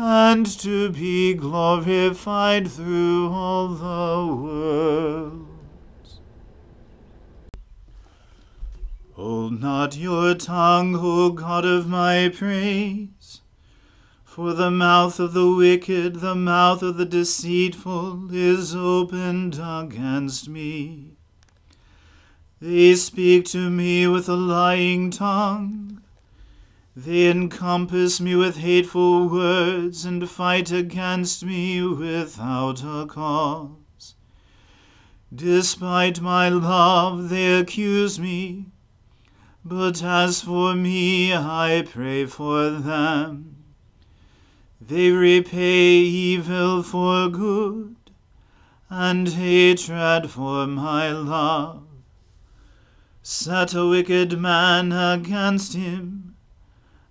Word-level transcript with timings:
and 0.00 0.46
to 0.46 0.90
be 0.90 1.34
glorified 1.34 2.70
through 2.70 3.28
all 3.32 3.66
the 3.66 4.32
worlds. 4.32 6.20
Hold 9.14 9.60
not 9.60 9.96
your 9.96 10.36
tongue, 10.36 10.94
O 10.96 11.30
God 11.30 11.64
of 11.64 11.88
my 11.88 12.32
praise, 12.32 13.40
for 14.24 14.54
the 14.54 14.70
mouth 14.70 15.18
of 15.18 15.32
the 15.32 15.50
wicked, 15.50 16.20
the 16.20 16.36
mouth 16.36 16.80
of 16.84 16.96
the 16.96 17.04
deceitful, 17.04 18.32
is 18.32 18.76
opened 18.76 19.58
against 19.60 20.48
me. 20.48 21.16
They 22.60 22.94
speak 22.94 23.46
to 23.46 23.68
me 23.68 24.06
with 24.06 24.28
a 24.28 24.36
lying 24.36 25.10
tongue. 25.10 25.97
They 27.00 27.30
encompass 27.30 28.20
me 28.20 28.34
with 28.34 28.56
hateful 28.56 29.28
words 29.28 30.04
and 30.04 30.28
fight 30.28 30.72
against 30.72 31.44
me 31.44 31.80
without 31.80 32.82
a 32.82 33.06
cause. 33.06 34.16
Despite 35.32 36.20
my 36.20 36.48
love, 36.48 37.28
they 37.28 37.54
accuse 37.56 38.18
me. 38.18 38.72
But 39.64 40.02
as 40.02 40.40
for 40.40 40.74
me, 40.74 41.32
I 41.32 41.84
pray 41.88 42.26
for 42.26 42.68
them. 42.70 43.62
They 44.80 45.12
repay 45.12 45.98
evil 45.98 46.82
for 46.82 47.28
good, 47.28 47.94
and 48.90 49.28
hatred 49.28 50.30
for 50.30 50.66
my 50.66 51.12
love. 51.12 51.84
Set 53.22 53.72
a 53.72 53.86
wicked 53.86 54.36
man 54.40 54.90
against 54.90 55.74
him, 55.74 56.27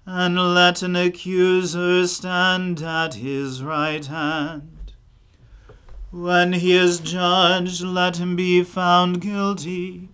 and 0.09 0.37
let 0.53 0.81
an 0.81 0.95
accuser 0.95 2.07
stand 2.07 2.81
at 2.81 3.15
his 3.15 3.61
right 3.61 4.05
hand. 4.05 4.93
When 6.11 6.53
he 6.53 6.71
is 6.71 7.01
judged, 7.01 7.83
let 7.83 8.15
him 8.15 8.37
be 8.37 8.63
found 8.63 9.19
guilty, 9.19 10.07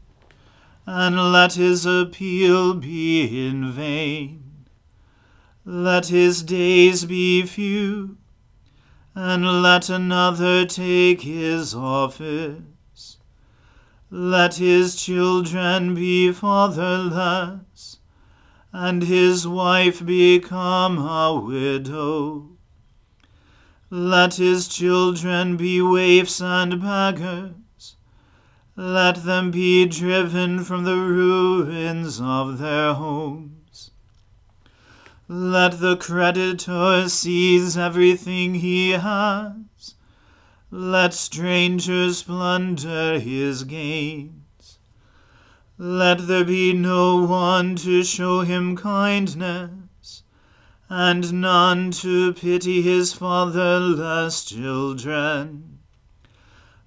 and 0.87 1.31
let 1.31 1.53
his 1.53 1.85
appeal 1.85 2.73
be 2.73 3.47
in 3.47 3.71
vain. 3.71 4.65
Let 5.63 6.07
his 6.07 6.41
days 6.41 7.05
be 7.05 7.43
few, 7.43 8.17
and 9.13 9.61
let 9.61 9.91
another 9.91 10.65
take 10.65 11.21
his 11.21 11.75
office. 11.75 13.17
Let 14.09 14.55
his 14.55 14.95
children 14.95 15.93
be 15.93 16.31
fatherless, 16.31 17.92
and 18.73 19.03
his 19.03 19.47
wife 19.47 20.03
become 20.03 20.97
a 20.97 21.39
widow. 21.39 22.49
Let 23.91 24.33
his 24.35 24.67
children 24.67 25.55
be 25.55 25.79
waifs 25.79 26.41
and 26.41 26.81
beggars. 26.81 27.95
Let 28.75 29.23
them 29.23 29.51
be 29.51 29.85
driven 29.85 30.63
from 30.63 30.83
the 30.83 30.95
ruins 30.95 32.19
of 32.19 32.57
their 32.57 32.95
homes. 32.95 33.91
Let 35.27 35.79
the 35.79 35.95
creditor 35.95 37.07
seize 37.07 37.77
everything 37.77 38.55
he 38.55 38.91
has. 38.91 39.93
Let 40.71 41.13
strangers 41.13 42.23
plunder 42.23 43.19
his 43.19 43.63
gains. 43.63 44.42
Let 45.85 46.27
there 46.27 46.45
be 46.45 46.71
no 46.71 47.17
one 47.17 47.75
to 47.83 48.05
show 48.05 48.39
him 48.39 48.77
kindness, 48.77 50.23
and 50.87 51.41
none 51.41 51.91
to 51.91 52.31
pity 52.31 52.81
his 52.81 53.11
fatherless 53.11 54.45
children. 54.45 55.79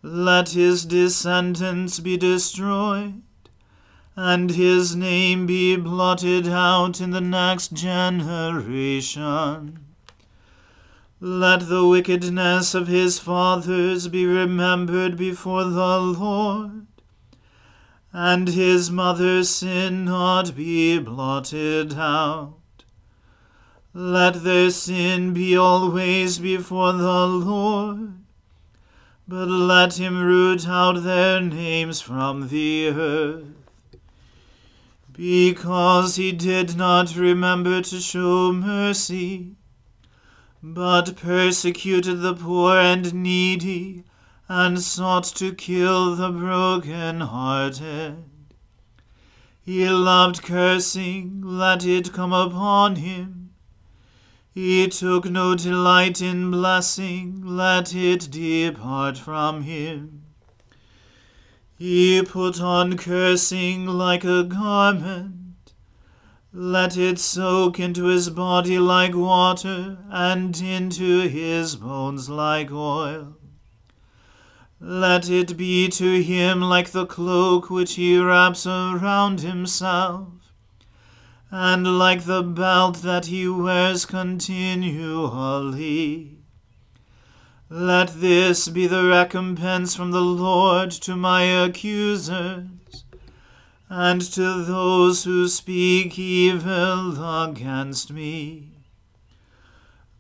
Let 0.03 0.49
his 0.49 0.87
descendants 0.87 2.01
be 2.01 2.17
destroyed 2.17 3.21
and 4.17 4.53
his 4.53 4.97
name 4.97 5.45
be 5.45 5.77
blotted 5.77 6.49
out 6.49 6.99
in 6.99 7.11
the 7.11 7.21
next 7.21 7.75
generation. 7.75 9.79
Let 11.21 11.69
the 11.69 11.87
wickedness 11.87 12.75
of 12.75 12.89
his 12.89 13.19
fathers 13.19 14.09
be 14.09 14.25
remembered 14.25 15.19
before 15.19 15.65
the 15.65 15.99
Lord, 15.99 16.86
and 18.19 18.49
his 18.49 18.91
mother's 18.91 19.51
sin 19.51 20.07
not 20.07 20.57
be 20.57 20.99
blotted 20.99 21.93
out. 21.93 22.55
Let 23.93 24.43
their 24.43 24.71
sin 24.71 25.35
be 25.35 25.55
always 25.55 26.39
before 26.39 26.95
the 26.95 27.27
Lord, 27.27 28.15
but 29.29 29.49
let 29.49 30.01
him 30.01 30.19
root 30.19 30.67
out 30.67 31.03
their 31.03 31.43
names 31.43 32.01
from 32.01 32.49
the 32.49 32.89
earth 32.89 33.45
because 35.13 36.17
he 36.17 36.33
did 36.33 36.75
not 36.75 37.17
remember 37.17 37.83
to 37.83 38.01
show 38.01 38.51
mercy, 38.51 39.57
but 40.63 41.17
persecuted 41.17 42.23
the 42.23 42.35
poor 42.35 42.79
and 42.79 43.13
needy, 43.13 44.05
and 44.49 44.81
sought 44.81 45.25
to 45.25 45.53
kill 45.53 46.15
the 46.15 46.31
broken-hearted. 46.31 48.25
He 49.63 49.89
loved 49.89 50.43
cursing, 50.43 51.43
let 51.45 51.85
it 51.85 52.13
come 52.13 52.33
upon 52.33 52.97
him. 52.97 53.51
He 54.55 54.87
took 54.89 55.25
no 55.27 55.55
delight 55.55 56.23
in 56.23 56.51
blessing, 56.51 57.43
let 57.45 57.95
it 57.95 58.31
depart 58.31 59.19
from 59.19 59.63
him. 59.63 60.23
He 61.79 62.23
put 62.23 62.61
on 62.61 62.97
cursing 62.97 63.87
like 63.87 64.25
a 64.25 64.45
garment. 64.45 65.75
Let 66.53 66.97
it 66.97 67.19
soak 67.19 67.79
into 67.79 68.05
his 68.05 68.31
body 68.31 68.79
like 68.79 69.15
water, 69.15 69.99
and 70.09 70.59
into 70.59 71.29
his 71.29 71.77
bones 71.77 72.31
like 72.31 72.73
oil. 72.73 73.37
Let 74.79 75.31
it 75.31 75.57
be 75.57 75.89
to 75.89 76.23
him 76.23 76.61
like 76.61 76.91
the 76.91 77.07
cloak 77.07 77.71
which 77.71 77.95
he 77.95 78.19
wraps 78.19 78.67
around 78.67 79.41
himself, 79.41 80.29
and 81.51 81.99
like 81.99 82.25
the 82.25 82.43
belt 82.43 82.97
that 82.99 83.27
he 83.27 83.49
wears 83.49 84.05
continually. 84.05 85.17
Let 87.71 88.21
this 88.21 88.69
be 88.69 88.87
the 88.87 89.05
recompense 89.05 89.97
from 89.97 90.11
the 90.11 90.21
Lord 90.21 90.91
to 90.91 91.17
my 91.17 91.43
accusers, 91.43 92.67
and 93.89 94.21
to 94.21 94.63
those 94.63 95.25
who 95.25 95.49
speak 95.49 96.19
evil 96.19 97.43
against 97.43 98.13
me. 98.13 98.73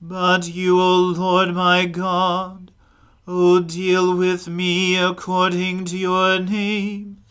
But 0.00 0.48
you, 0.48 0.80
O 0.80 0.96
Lord 0.96 1.54
my 1.54 1.84
God, 1.84 2.65
O 3.26 3.60
deal 3.60 4.16
with 4.16 4.48
me 4.48 4.96
according 4.96 5.84
to 5.86 5.98
your 5.98 6.38
name. 6.38 7.24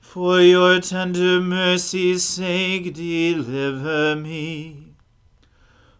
For 0.00 0.40
your 0.40 0.80
tender 0.80 1.40
mercy's 1.40 2.24
sake, 2.24 2.94
deliver 2.94 4.16
me. 4.16 4.94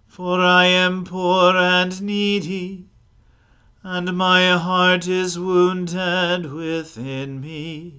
For 0.06 0.40
I 0.40 0.66
am 0.66 1.04
poor 1.04 1.56
and 1.56 2.00
needy 2.02 2.86
and 3.84 4.16
my 4.16 4.56
heart 4.56 5.08
is 5.08 5.38
wounded 5.38 6.52
within 6.52 7.40
me. 7.40 7.94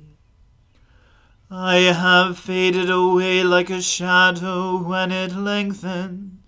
I 1.52 1.76
have 1.76 2.40
faded 2.40 2.90
away 2.90 3.44
like 3.44 3.70
a 3.70 3.82
shadow 3.82 4.78
when 4.78 5.12
it 5.12 5.36
lengthens. 5.36 6.43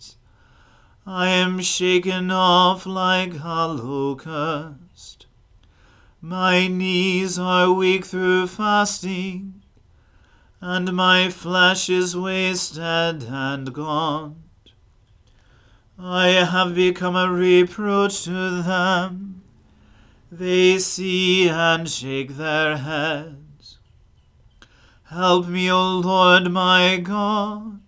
I 1.08 1.28
am 1.28 1.62
shaken 1.62 2.32
off 2.32 2.88
like 2.88 3.34
a 3.44 3.68
locust. 3.68 5.28
My 6.20 6.68
knees 6.68 7.38
are 7.38 7.72
weak 7.72 8.06
through 8.06 8.48
fasting, 8.48 9.62
and 10.60 10.94
my 10.94 11.30
flesh 11.30 11.92
is 11.92 12.18
wasted 12.18 13.24
and 13.30 13.72
gone. 13.72 14.46
I 16.00 16.30
have 16.30 16.74
become 16.74 17.16
a 17.16 17.32
reproach 17.32 18.24
to 18.24 18.64
them. 18.64 19.44
They 20.32 20.80
see 20.80 21.48
and 21.48 21.88
shake 21.88 22.36
their 22.36 22.78
heads. 22.78 23.78
Help 25.04 25.48
me, 25.48 25.72
O 25.72 26.00
Lord 26.00 26.52
my 26.52 26.98
God. 26.98 27.80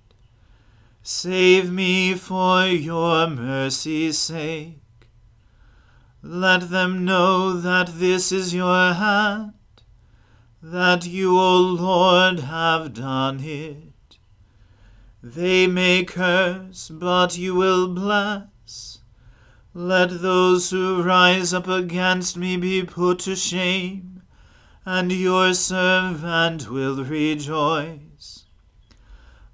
Save 1.10 1.72
me 1.72 2.16
for 2.16 2.66
your 2.66 3.30
mercy's 3.30 4.18
sake. 4.18 5.08
Let 6.22 6.70
them 6.70 7.06
know 7.06 7.54
that 7.54 7.98
this 7.98 8.34
is 8.34 8.54
your 8.54 8.92
hand, 8.92 9.54
that 10.62 11.06
you, 11.06 11.40
O 11.40 11.60
Lord, 11.62 12.42
have 12.42 12.94
done 12.94 13.40
it. 13.40 14.18
They 15.24 15.66
may 15.66 16.04
curse, 16.04 16.90
but 16.90 17.38
you 17.38 17.56
will 17.56 17.88
bless. 17.88 19.00
Let 19.74 20.22
those 20.22 20.72
who 20.72 21.02
rise 21.02 21.54
up 21.54 21.70
against 21.70 22.36
me 22.36 22.58
be 22.58 22.84
put 22.84 23.20
to 23.20 23.38
shame, 23.38 24.24
and 24.86 25.10
your 25.14 25.54
servant 25.54 26.70
will 26.70 27.02
rejoice. 27.06 28.07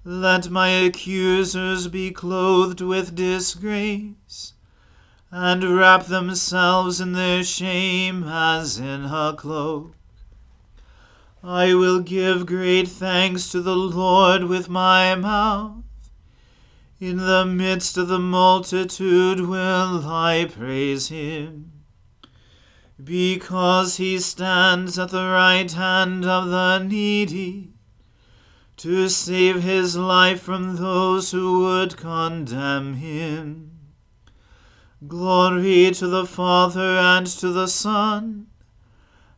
Let 0.06 0.50
my 0.50 0.68
accusers 0.68 1.88
be 1.88 2.10
clothed 2.10 2.82
with 2.82 3.14
disgrace, 3.14 4.52
and 5.30 5.64
wrap 5.64 6.06
themselves 6.06 7.00
in 7.00 7.12
their 7.12 7.42
shame 7.42 8.22
as 8.24 8.78
in 8.78 9.06
a 9.06 9.34
cloak. 9.34 9.94
I 11.42 11.72
will 11.72 12.00
give 12.00 12.44
great 12.44 12.86
thanks 12.86 13.48
to 13.52 13.62
the 13.62 13.76
Lord 13.76 14.44
with 14.44 14.68
my 14.68 15.14
mouth. 15.14 15.84
In 17.00 17.16
the 17.16 17.46
midst 17.46 17.96
of 17.96 18.08
the 18.08 18.18
multitude 18.18 19.40
will 19.40 20.06
I 20.06 20.50
praise 20.54 21.08
him. 21.08 21.72
Because 23.02 23.96
he 23.96 24.18
stands 24.18 24.98
at 24.98 25.10
the 25.10 25.28
right 25.28 25.72
hand 25.72 26.26
of 26.26 26.48
the 26.48 26.78
needy, 26.78 27.73
to 28.76 29.08
save 29.08 29.62
his 29.62 29.96
life 29.96 30.40
from 30.40 30.76
those 30.76 31.30
who 31.30 31.60
would 31.60 31.96
condemn 31.96 32.94
him. 32.94 33.70
Glory 35.06 35.90
to 35.92 36.06
the 36.06 36.26
Father 36.26 36.98
and 36.98 37.26
to 37.26 37.50
the 37.50 37.68
Son 37.68 38.46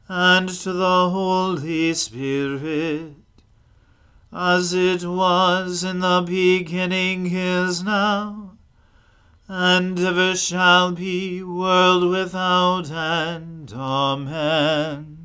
and 0.09 0.49
to 0.49 0.73
the 0.73 1.11
Holy 1.11 1.93
Spirit, 1.93 3.15
as 4.33 4.73
it 4.73 5.05
was 5.05 5.83
in 5.83 6.01
the 6.01 6.23
beginning 6.25 7.27
is 7.33 7.83
now, 7.83 8.57
and 9.49 9.99
ever 9.99 10.37
shall 10.37 10.93
be, 10.93 11.43
world 11.43 12.09
without 12.09 12.91
end. 12.91 13.73
Amen. 13.75 15.16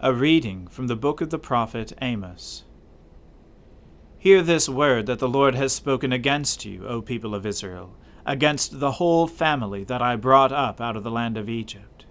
A 0.00 0.12
reading 0.12 0.68
from 0.68 0.86
the 0.86 0.96
book 0.96 1.20
of 1.20 1.30
the 1.30 1.38
prophet 1.38 1.92
Amos. 2.00 2.64
Hear 4.18 4.42
this 4.42 4.68
word 4.68 5.06
that 5.06 5.18
the 5.18 5.28
Lord 5.28 5.54
has 5.54 5.72
spoken 5.72 6.12
against 6.12 6.64
you, 6.64 6.86
O 6.86 7.02
people 7.02 7.34
of 7.34 7.44
Israel 7.44 7.94
against 8.28 8.78
the 8.78 8.92
whole 8.92 9.26
family 9.26 9.82
that 9.84 10.02
I 10.02 10.14
brought 10.14 10.52
up 10.52 10.82
out 10.82 10.96
of 10.96 11.02
the 11.02 11.10
land 11.10 11.38
of 11.38 11.48
Egypt. 11.48 12.04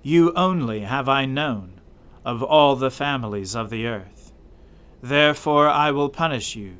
You 0.00 0.32
only 0.34 0.80
have 0.80 1.08
I 1.08 1.24
known 1.26 1.80
of 2.24 2.40
all 2.40 2.76
the 2.76 2.90
families 2.90 3.56
of 3.56 3.68
the 3.68 3.84
earth. 3.86 4.32
Therefore 5.02 5.68
I 5.68 5.90
will 5.90 6.08
punish 6.08 6.54
you 6.54 6.76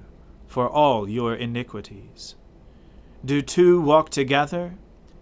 for 0.47 0.71
all 0.71 1.09
your 1.09 1.35
iniquities. 1.35 2.37
Do 3.25 3.43
two 3.43 3.81
walk 3.81 4.11
together 4.11 4.75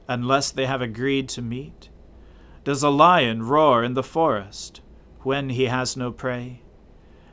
unless 0.06 0.50
they 0.50 0.66
have 0.66 0.82
agreed 0.82 1.30
to 1.30 1.42
meet? 1.42 1.88
Does 2.62 2.82
a 2.82 2.90
lion 2.90 3.42
roar 3.44 3.82
in 3.82 3.94
the 3.94 4.02
forest 4.02 4.82
when 5.22 5.48
he 5.48 5.64
has 5.64 5.96
no 5.96 6.12
prey? 6.12 6.60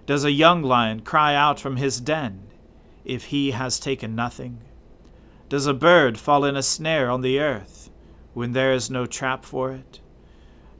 Does 0.05 0.23
a 0.23 0.31
young 0.31 0.63
lion 0.63 1.01
cry 1.01 1.35
out 1.35 1.59
from 1.59 1.75
his 1.75 1.99
den 1.99 2.47
if 3.03 3.25
he 3.25 3.51
has 3.51 3.77
taken 3.77 4.15
nothing? 4.15 4.61
Does 5.49 5.67
a 5.67 5.73
bird 5.73 6.17
fall 6.17 6.45
in 6.45 6.55
a 6.55 6.63
snare 6.63 7.09
on 7.09 7.21
the 7.21 7.39
earth 7.41 7.89
when 8.33 8.53
there 8.53 8.71
is 8.71 8.89
no 8.89 9.05
trap 9.05 9.43
for 9.43 9.71
it? 9.71 9.99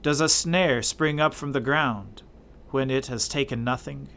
Does 0.00 0.22
a 0.22 0.30
snare 0.30 0.80
spring 0.80 1.20
up 1.20 1.34
from 1.34 1.52
the 1.52 1.60
ground 1.60 2.22
when 2.70 2.90
it 2.90 3.08
has 3.08 3.28
taken 3.28 3.64
nothing? 3.64 4.08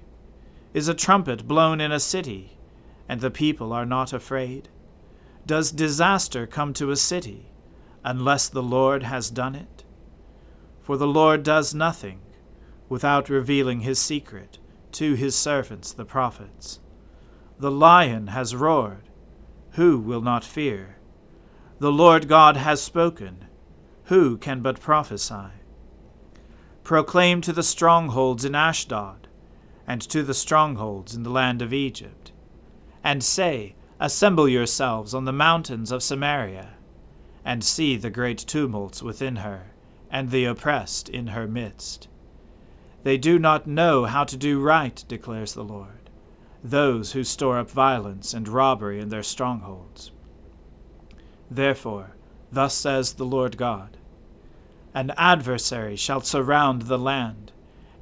Is 0.73 0.87
a 0.87 0.93
trumpet 0.93 1.45
blown 1.45 1.81
in 1.81 1.91
a 1.91 1.99
city, 1.99 2.57
and 3.09 3.19
the 3.19 3.31
people 3.31 3.73
are 3.73 3.85
not 3.85 4.13
afraid? 4.13 4.69
Does 5.45 5.71
disaster 5.71 6.47
come 6.47 6.73
to 6.75 6.91
a 6.91 6.95
city 6.95 7.51
unless 8.05 8.47
the 8.47 8.63
Lord 8.63 9.03
has 9.03 9.29
done 9.29 9.55
it? 9.55 9.83
For 10.81 10.97
the 10.97 11.07
Lord 11.07 11.43
does 11.43 11.73
nothing 11.73 12.21
without 12.89 13.29
revealing 13.29 13.81
his 13.81 13.99
secret 13.99 14.57
to 14.93 15.13
his 15.13 15.35
servants 15.35 15.93
the 15.93 16.05
prophets. 16.05 16.79
The 17.59 17.71
lion 17.71 18.27
has 18.27 18.55
roared. 18.55 19.09
Who 19.71 19.99
will 19.99 20.21
not 20.21 20.43
fear? 20.43 20.97
The 21.79 21.91
Lord 21.91 22.27
God 22.27 22.57
has 22.57 22.81
spoken. 22.81 23.45
Who 24.05 24.37
can 24.37 24.61
but 24.61 24.79
prophesy? 24.79 25.51
Proclaim 26.83 27.41
to 27.41 27.53
the 27.53 27.63
strongholds 27.63 28.43
in 28.43 28.55
Ashdod, 28.55 29.27
and 29.87 30.01
to 30.01 30.23
the 30.23 30.33
strongholds 30.33 31.15
in 31.15 31.23
the 31.23 31.29
land 31.29 31.61
of 31.61 31.73
Egypt, 31.73 32.31
and 33.03 33.23
say, 33.23 33.75
Assemble 33.99 34.49
yourselves 34.49 35.13
on 35.13 35.25
the 35.25 35.31
mountains 35.31 35.91
of 35.91 36.03
Samaria, 36.03 36.73
and 37.45 37.63
see 37.63 37.95
the 37.95 38.09
great 38.09 38.39
tumults 38.39 39.01
within 39.01 39.37
her, 39.37 39.70
and 40.11 40.29
the 40.29 40.45
oppressed 40.45 41.07
in 41.09 41.27
her 41.27 41.47
midst. 41.47 42.07
They 43.03 43.17
do 43.17 43.39
not 43.39 43.65
know 43.65 44.05
how 44.05 44.25
to 44.25 44.37
do 44.37 44.59
right, 44.59 45.03
declares 45.07 45.53
the 45.53 45.63
Lord, 45.63 46.09
those 46.63 47.13
who 47.13 47.23
store 47.23 47.57
up 47.57 47.71
violence 47.71 48.33
and 48.33 48.47
robbery 48.47 48.99
in 48.99 49.09
their 49.09 49.23
strongholds. 49.23 50.11
Therefore, 51.49 52.11
thus 52.51 52.75
says 52.75 53.13
the 53.13 53.25
Lord 53.25 53.57
God 53.57 53.97
An 54.93 55.11
adversary 55.17 55.95
shall 55.95 56.21
surround 56.21 56.83
the 56.83 56.99
land, 56.99 57.51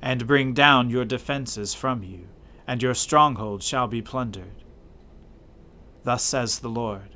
and 0.01 0.27
bring 0.27 0.53
down 0.53 0.89
your 0.89 1.05
defenses 1.05 1.73
from 1.73 2.03
you, 2.03 2.27
and 2.67 2.81
your 2.81 2.93
stronghold 2.93 3.61
shall 3.63 3.87
be 3.87 4.01
plundered. 4.01 4.63
Thus 6.03 6.23
says 6.23 6.59
the 6.59 6.69
Lord 6.69 7.15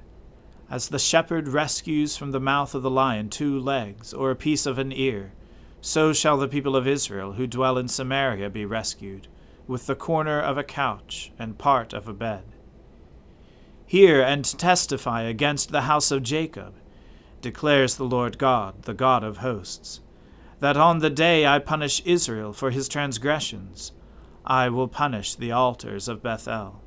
As 0.70 0.90
the 0.90 1.00
shepherd 1.00 1.48
rescues 1.48 2.18
from 2.18 2.32
the 2.32 2.40
mouth 2.40 2.74
of 2.74 2.82
the 2.82 2.90
lion 2.90 3.30
two 3.30 3.60
legs 3.60 4.14
or 4.14 4.32
a 4.32 4.36
piece 4.36 4.66
of 4.66 4.80
an 4.80 4.92
ear, 4.92 5.34
so 5.82 6.14
shall 6.14 6.38
the 6.38 6.48
people 6.48 6.76
of 6.76 6.88
Israel 6.88 7.34
who 7.34 7.46
dwell 7.46 7.78
in 7.78 7.88
Samaria 7.88 8.50
be 8.50 8.66
rescued, 8.66 9.28
with 9.68 9.86
the 9.86 9.96
corner 9.96 10.40
of 10.40 10.58
a 10.58 10.64
couch 10.64 11.32
and 11.38 11.58
part 11.58 11.94
of 11.94 12.08
a 12.08 12.14
bed. 12.14 12.44
Hear 13.86 14.22
and 14.22 14.46
testify 14.46 15.24
against 15.24 15.72
the 15.72 15.82
house 15.82 16.10
of 16.10 16.24
Jacob, 16.24 16.74
declares 17.42 17.96
the 17.96 18.06
Lord 18.06 18.38
God, 18.38 18.84
the 18.84 18.94
God 18.94 19.24
of 19.24 19.38
hosts, 19.38 20.00
that 20.62 20.78
on 20.78 21.00
the 21.00 21.10
day 21.10 21.46
I 21.46 21.60
punish 21.60 22.02
Israel 22.06 22.54
for 22.54 22.72
his 22.72 22.88
transgressions, 22.88 23.92
I 24.46 24.70
will 24.70 24.88
punish 24.88 25.36
the 25.36 25.52
altars 25.52 26.08
of 26.08 26.24
Bethel, 26.24 26.82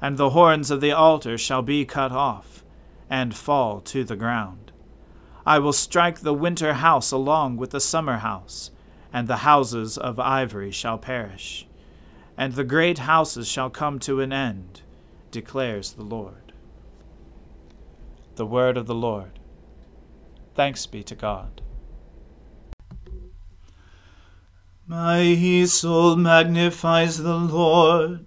and 0.00 0.16
the 0.16 0.30
horns 0.30 0.70
of 0.70 0.80
the 0.80 0.92
altar 0.92 1.38
shall 1.38 1.62
be 1.62 1.84
cut 1.84 2.12
off, 2.12 2.64
and 3.08 3.36
fall 3.36 3.80
to 3.80 4.04
the 4.04 4.16
ground. 4.16 4.72
I 5.44 5.58
will 5.58 5.72
strike 5.72 6.20
the 6.20 6.34
winter 6.34 6.74
house 6.74 7.12
along 7.12 7.56
with 7.56 7.70
the 7.70 7.80
summer 7.80 8.18
house, 8.18 8.70
and 9.12 9.28
the 9.28 9.38
houses 9.38 9.96
of 9.96 10.18
ivory 10.18 10.70
shall 10.70 10.98
perish, 10.98 11.66
and 12.36 12.54
the 12.54 12.64
great 12.64 12.98
houses 12.98 13.48
shall 13.48 13.70
come 13.70 13.98
to 14.00 14.20
an 14.20 14.32
end, 14.32 14.82
declares 15.30 15.92
the 15.92 16.02
Lord. 16.02 16.52
The 18.34 18.46
word 18.46 18.76
of 18.76 18.86
the 18.86 18.94
Lord. 18.94 19.38
Thanks 20.54 20.86
be 20.86 21.02
to 21.04 21.14
God. 21.14 21.62
My 24.86 25.64
soul 25.64 26.16
magnifies 26.16 27.18
the 27.18 27.36
Lord. 27.36 28.26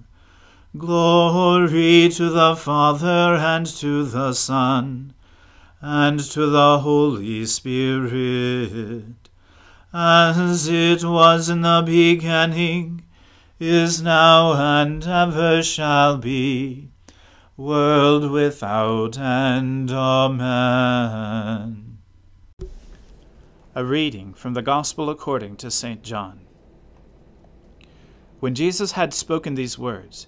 Glory 0.77 2.07
to 2.07 2.29
the 2.29 2.55
Father 2.55 3.35
and 3.35 3.65
to 3.65 4.05
the 4.05 4.31
Son 4.31 5.13
and 5.81 6.17
to 6.21 6.45
the 6.45 6.79
Holy 6.79 7.45
Spirit, 7.45 9.27
as 9.93 10.69
it 10.69 11.03
was 11.03 11.49
in 11.49 11.59
the 11.59 11.83
beginning, 11.85 13.03
is 13.59 14.01
now, 14.01 14.53
and 14.53 15.05
ever 15.05 15.61
shall 15.61 16.15
be, 16.15 16.87
world 17.57 18.31
without 18.31 19.17
end. 19.17 19.91
Amen. 19.91 21.17
A 23.75 23.83
reading 23.83 24.33
from 24.33 24.53
the 24.53 24.61
Gospel 24.61 25.09
according 25.09 25.57
to 25.57 25.69
St. 25.69 26.01
John. 26.01 26.39
When 28.39 28.55
Jesus 28.55 28.93
had 28.93 29.13
spoken 29.13 29.55
these 29.55 29.77
words, 29.77 30.27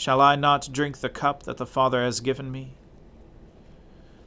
Shall 0.00 0.22
I 0.22 0.34
not 0.34 0.72
drink 0.72 1.00
the 1.00 1.10
cup 1.10 1.42
that 1.42 1.58
the 1.58 1.66
Father 1.66 2.02
has 2.02 2.20
given 2.20 2.50
me? 2.50 2.72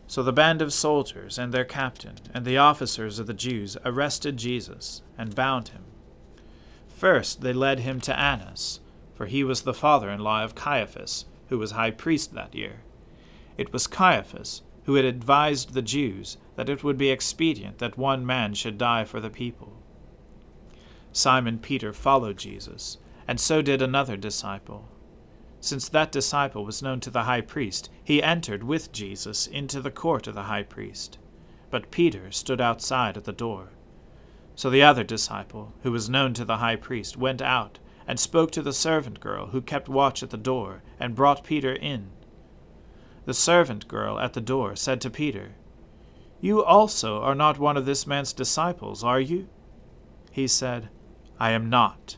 So 0.06 0.22
the 0.22 0.32
band 0.32 0.62
of 0.62 0.72
soldiers 0.72 1.40
and 1.40 1.52
their 1.52 1.66
captain 1.66 2.18
and 2.32 2.46
the 2.46 2.60
officers 2.60 3.18
of 3.18 3.26
the 3.26 3.34
Jews 3.34 3.76
arrested 3.84 4.38
Jesus 4.38 5.02
and 5.18 5.34
bound 5.34 5.70
him. 5.70 5.82
First 6.88 7.42
they 7.42 7.54
led 7.54 7.80
him 7.80 8.00
to 8.02 8.16
Annas, 8.16 8.82
for 9.16 9.26
he 9.26 9.44
was 9.44 9.64
the 9.64 9.74
father 9.74 10.12
in 10.12 10.20
law 10.20 10.44
of 10.44 10.54
Caiaphas, 10.54 11.26
who 11.50 11.58
was 11.58 11.72
high 11.72 11.90
priest 11.90 12.36
that 12.36 12.54
year. 12.54 12.82
It 13.58 13.74
was 13.74 13.88
Caiaphas 13.88 14.62
who 14.84 14.94
had 14.94 15.06
advised 15.06 15.74
the 15.74 15.82
Jews 15.82 16.38
that 16.56 16.70
it 16.70 16.84
would 16.84 17.00
be 17.00 17.10
expedient 17.10 17.80
that 17.80 17.98
one 17.98 18.28
man 18.28 18.54
should 18.54 18.78
die 18.78 19.06
for 19.06 19.20
the 19.20 19.32
people. 19.32 19.74
Simon 21.12 21.58
Peter 21.58 21.92
followed 21.92 22.38
Jesus, 22.38 23.00
and 23.28 23.40
so 23.40 23.64
did 23.64 23.82
another 23.82 24.16
disciple. 24.16 24.88
Since 25.64 25.88
that 25.88 26.12
disciple 26.12 26.66
was 26.66 26.82
known 26.82 27.00
to 27.00 27.10
the 27.10 27.24
high 27.24 27.40
priest, 27.40 27.90
he 28.04 28.22
entered 28.22 28.66
with 28.66 28.92
Jesus 28.92 29.48
into 29.48 29.80
the 29.80 29.92
court 29.92 30.28
of 30.28 30.36
the 30.36 30.44
high 30.44 30.64
priest. 30.64 31.20
But 31.70 31.90
Peter 31.90 32.32
stood 32.32 32.60
outside 32.60 33.16
at 33.16 33.24
the 33.24 33.32
door. 33.32 33.70
So 34.56 34.70
the 34.70 34.84
other 34.84 35.06
disciple, 35.06 35.72
who 35.84 35.94
was 35.94 36.10
known 36.10 36.34
to 36.34 36.44
the 36.44 36.58
high 36.58 36.76
priest, 36.76 37.16
went 37.16 37.42
out 37.42 37.80
and 38.06 38.20
spoke 38.20 38.52
to 38.52 38.62
the 38.62 38.74
servant 38.74 39.22
girl 39.22 39.48
who 39.48 39.62
kept 39.62 39.88
watch 39.88 40.22
at 40.22 40.32
the 40.32 40.38
door, 40.38 40.84
and 41.00 41.16
brought 41.16 41.46
Peter 41.46 41.72
in. 41.72 42.10
The 43.24 43.34
servant 43.34 43.88
girl 43.88 44.20
at 44.20 44.34
the 44.34 44.42
door 44.42 44.76
said 44.76 45.00
to 45.00 45.10
Peter, 45.10 45.56
You 46.42 46.62
also 46.62 47.22
are 47.22 47.36
not 47.36 47.58
one 47.58 47.78
of 47.78 47.86
this 47.86 48.06
man's 48.06 48.34
disciples, 48.34 49.02
are 49.02 49.22
you? 49.22 49.48
He 50.30 50.46
said, 50.46 50.90
I 51.40 51.52
am 51.52 51.70
not. 51.70 52.18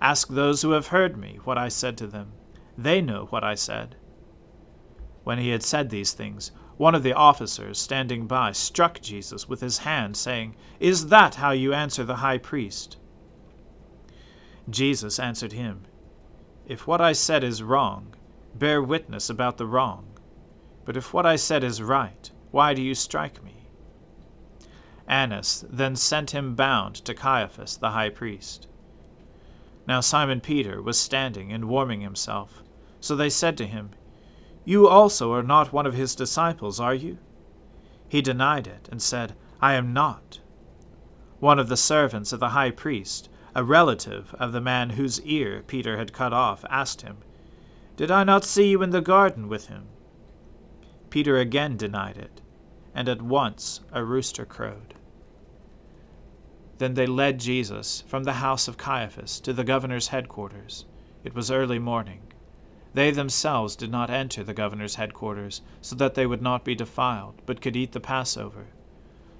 Ask 0.00 0.28
those 0.28 0.62
who 0.62 0.72
have 0.72 0.88
heard 0.88 1.16
me 1.16 1.38
what 1.44 1.58
I 1.58 1.68
said 1.68 1.96
to 1.98 2.06
them. 2.06 2.32
They 2.76 3.00
know 3.00 3.26
what 3.30 3.44
I 3.44 3.54
said. 3.54 3.96
When 5.22 5.38
he 5.38 5.50
had 5.50 5.62
said 5.62 5.90
these 5.90 6.12
things, 6.12 6.50
one 6.76 6.94
of 6.94 7.02
the 7.02 7.12
officers 7.12 7.78
standing 7.78 8.26
by 8.26 8.52
struck 8.52 9.00
Jesus 9.00 9.48
with 9.48 9.60
his 9.60 9.78
hand, 9.78 10.16
saying, 10.16 10.56
Is 10.80 11.06
that 11.06 11.36
how 11.36 11.52
you 11.52 11.72
answer 11.72 12.04
the 12.04 12.16
high 12.16 12.38
priest? 12.38 12.96
Jesus 14.68 15.18
answered 15.18 15.52
him, 15.52 15.84
If 16.66 16.86
what 16.86 17.00
I 17.00 17.12
said 17.12 17.44
is 17.44 17.62
wrong, 17.62 18.14
bear 18.54 18.82
witness 18.82 19.30
about 19.30 19.56
the 19.56 19.66
wrong. 19.66 20.06
But 20.84 20.96
if 20.96 21.14
what 21.14 21.26
I 21.26 21.36
said 21.36 21.62
is 21.62 21.80
right, 21.80 22.30
why 22.50 22.74
do 22.74 22.82
you 22.82 22.94
strike 22.94 23.42
me? 23.42 23.68
Annas 25.06 25.64
then 25.68 25.96
sent 25.96 26.32
him 26.32 26.54
bound 26.54 26.96
to 26.96 27.14
Caiaphas 27.14 27.76
the 27.76 27.90
high 27.90 28.08
priest. 28.08 28.66
Now 29.86 30.00
Simon 30.00 30.40
Peter 30.40 30.80
was 30.80 30.98
standing 30.98 31.52
and 31.52 31.66
warming 31.66 32.00
himself. 32.00 32.62
So 33.00 33.14
they 33.14 33.30
said 33.30 33.56
to 33.58 33.66
him, 33.66 33.90
You 34.64 34.88
also 34.88 35.32
are 35.32 35.42
not 35.42 35.72
one 35.72 35.86
of 35.86 35.94
his 35.94 36.14
disciples, 36.14 36.80
are 36.80 36.94
you? 36.94 37.18
He 38.08 38.22
denied 38.22 38.66
it, 38.66 38.88
and 38.90 39.02
said, 39.02 39.34
I 39.60 39.74
am 39.74 39.92
not. 39.92 40.40
One 41.40 41.58
of 41.58 41.68
the 41.68 41.76
servants 41.76 42.32
of 42.32 42.40
the 42.40 42.50
high 42.50 42.70
priest, 42.70 43.28
a 43.54 43.62
relative 43.64 44.34
of 44.38 44.52
the 44.52 44.60
man 44.60 44.90
whose 44.90 45.20
ear 45.22 45.62
Peter 45.66 45.98
had 45.98 46.12
cut 46.12 46.32
off, 46.32 46.64
asked 46.70 47.02
him, 47.02 47.18
did 47.96 48.10
I 48.10 48.24
not 48.24 48.44
see 48.44 48.68
you 48.68 48.82
in 48.82 48.90
the 48.90 49.00
garden 49.00 49.48
with 49.48 49.68
him? 49.68 49.86
Peter 51.10 51.38
again 51.38 51.76
denied 51.76 52.16
it, 52.16 52.40
and 52.92 53.08
at 53.08 53.22
once 53.22 53.80
a 53.92 54.04
rooster 54.04 54.44
crowed. 54.44 54.94
Then 56.84 56.92
they 56.92 57.06
led 57.06 57.40
Jesus 57.40 58.04
from 58.06 58.24
the 58.24 58.34
house 58.44 58.68
of 58.68 58.76
Caiaphas 58.76 59.40
to 59.40 59.54
the 59.54 59.64
governor's 59.64 60.08
headquarters. 60.08 60.84
It 61.24 61.34
was 61.34 61.50
early 61.50 61.78
morning. 61.78 62.20
They 62.92 63.10
themselves 63.10 63.74
did 63.74 63.90
not 63.90 64.10
enter 64.10 64.44
the 64.44 64.52
governor's 64.52 64.96
headquarters, 64.96 65.62
so 65.80 65.96
that 65.96 66.14
they 66.14 66.26
would 66.26 66.42
not 66.42 66.62
be 66.62 66.74
defiled, 66.74 67.40
but 67.46 67.62
could 67.62 67.74
eat 67.74 67.92
the 67.92 68.00
Passover. 68.00 68.66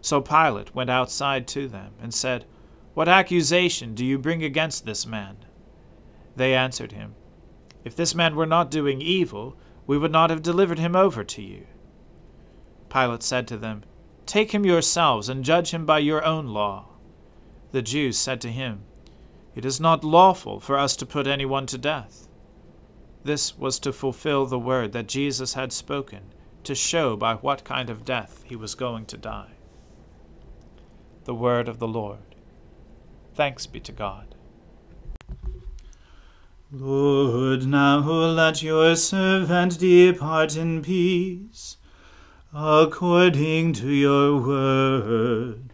So 0.01 0.23
Pilate 0.23 0.75
went 0.75 0.89
outside 0.89 1.47
to 1.49 1.69
them, 1.69 1.93
and 2.01 2.15
said, 2.15 2.47
What 2.95 3.11
accusation 3.11 3.95
do 3.95 4.07
you 4.07 4.19
bring 4.19 4.43
against 4.43 4.87
this 4.87 5.05
man? 5.05 5.37
They 6.37 6.55
answered 6.55 6.93
him, 6.93 7.15
if 7.85 7.95
this 7.95 8.15
man 8.15 8.37
were 8.37 8.47
not 8.47 8.71
doing 8.71 9.03
evil, 9.03 9.55
we 9.87 9.99
would 9.99 10.13
not 10.13 10.31
have 10.31 10.41
delivered 10.41 10.79
him 10.79 10.97
over 10.97 11.23
to 11.23 11.43
you. 11.43 11.67
Pilate 12.89 13.23
said 13.23 13.47
to 13.49 13.59
them, 13.59 13.85
Take 14.25 14.53
him 14.53 14.65
yourselves 14.65 15.29
and 15.29 15.45
judge 15.45 15.73
him 15.73 15.85
by 15.85 15.99
your 15.99 16.25
own 16.25 16.47
law. 16.47 16.89
The 17.75 17.83
Jews 17.83 18.17
said 18.17 18.41
to 18.43 18.53
him, 18.53 18.85
It 19.57 19.65
is 19.65 19.81
not 19.81 20.05
lawful 20.05 20.61
for 20.61 20.79
us 20.79 20.95
to 20.95 21.05
put 21.05 21.27
anyone 21.27 21.67
to 21.67 21.77
death. 21.77 22.29
This 23.25 23.59
was 23.59 23.81
to 23.81 23.93
fulfill 23.93 24.47
the 24.47 24.61
word 24.61 24.93
that 24.93 25.09
Jesus 25.09 25.55
had 25.55 25.73
spoken, 25.73 26.33
to 26.63 26.77
show 26.77 27.17
by 27.17 27.35
what 27.35 27.65
kind 27.65 27.91
of 27.91 28.05
death 28.05 28.45
he 28.47 28.55
was 28.55 28.77
going 28.77 29.07
to 29.07 29.17
die. 29.17 29.55
The 31.25 31.35
word 31.35 31.67
of 31.67 31.81
the 31.81 31.89
Lord. 31.89 32.37
Thanks 33.35 33.67
be 33.67 33.81
to 33.81 33.91
God. 33.91 34.37
Lord, 36.71 37.67
now 37.67 37.99
let 37.99 38.63
your 38.63 38.95
servant 38.95 39.81
depart 39.81 40.57
in 40.57 40.81
peace, 40.81 41.79
according 42.55 43.73
to 43.73 43.91
your 43.91 44.41
word. 44.41 45.74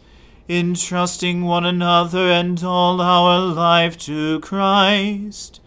entrusting 0.51 1.43
one 1.43 1.65
another 1.65 2.29
and 2.29 2.63
all 2.63 2.99
our 2.99 3.39
life 3.39 3.97
to 3.99 4.39
Christ. 4.41 5.61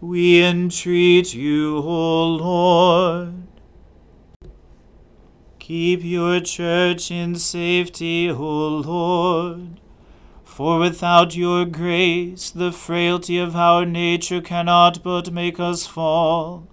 We 0.00 0.42
entreat 0.42 1.32
you, 1.34 1.78
O 1.78 2.26
Lord. 2.26 3.46
Keep 5.58 6.04
your 6.04 6.40
church 6.40 7.10
in 7.10 7.36
safety, 7.36 8.30
O 8.30 8.68
Lord 8.68 9.80
for 10.54 10.78
without 10.78 11.34
your 11.34 11.64
grace, 11.64 12.48
the 12.48 12.70
frailty 12.70 13.38
of 13.38 13.56
our 13.56 13.84
nature 13.84 14.40
cannot 14.40 15.02
but 15.02 15.32
make 15.32 15.58
us 15.58 15.84
fall. 15.84 16.68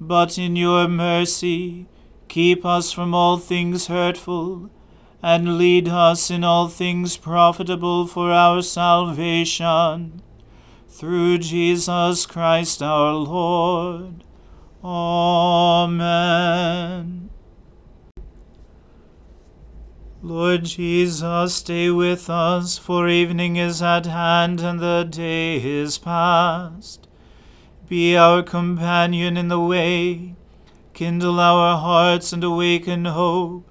But 0.00 0.38
in 0.38 0.56
your 0.56 0.88
mercy, 0.88 1.84
keep 2.28 2.64
us 2.64 2.92
from 2.92 3.12
all 3.12 3.36
things 3.36 3.88
hurtful, 3.88 4.70
and 5.24 5.56
lead 5.56 5.88
us 5.88 6.30
in 6.30 6.44
all 6.44 6.68
things 6.68 7.16
profitable 7.16 8.06
for 8.06 8.30
our 8.30 8.60
salvation. 8.60 10.20
Through 10.86 11.38
Jesus 11.38 12.26
Christ 12.26 12.82
our 12.82 13.14
Lord. 13.14 14.22
Amen. 14.84 16.10
Lord 20.20 20.66
Jesus, 20.66 21.54
stay 21.54 21.88
with 21.88 22.28
us, 22.28 22.76
for 22.76 23.08
evening 23.08 23.56
is 23.56 23.80
at 23.80 24.04
hand 24.04 24.60
and 24.60 24.78
the 24.78 25.08
day 25.10 25.56
is 25.56 25.96
past. 25.96 27.08
Be 27.88 28.14
our 28.14 28.42
companion 28.42 29.38
in 29.38 29.48
the 29.48 29.58
way, 29.58 30.34
kindle 30.92 31.40
our 31.40 31.78
hearts 31.78 32.34
and 32.34 32.44
awaken 32.44 33.06
hope, 33.06 33.70